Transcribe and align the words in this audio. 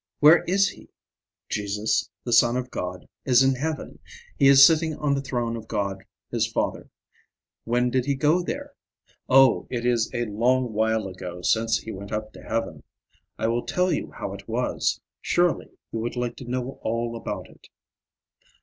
Where 0.19 0.43
is 0.45 0.67
he? 0.69 0.89
Jesus, 1.47 2.09
the 2.23 2.33
Son 2.33 2.57
of 2.57 2.71
God, 2.71 3.07
is 3.23 3.43
in 3.43 3.53
heaven; 3.53 3.99
he 4.35 4.47
is 4.47 4.65
sitting 4.65 4.95
on 4.95 5.13
the 5.13 5.21
throne 5.21 5.55
of 5.55 5.67
God 5.67 6.05
his 6.31 6.47
Father. 6.47 6.89
When 7.65 7.91
did 7.91 8.05
he 8.05 8.15
go 8.15 8.41
there? 8.41 8.73
Oh, 9.29 9.67
it 9.69 9.85
is 9.85 10.09
a 10.11 10.25
long 10.25 10.73
while 10.73 11.07
ago 11.07 11.43
since 11.43 11.77
he 11.77 11.91
went 11.91 12.11
up 12.11 12.33
to 12.33 12.41
heaven. 12.41 12.81
I 13.37 13.45
will 13.47 13.61
tell 13.63 13.93
you 13.93 14.11
how 14.13 14.33
it 14.33 14.47
was. 14.49 14.99
Surely 15.21 15.69
you 15.91 15.99
would 15.99 16.15
like 16.15 16.35
to 16.37 16.49
know 16.49 16.79
all 16.81 17.15
about 17.15 17.47
it. 17.47 17.67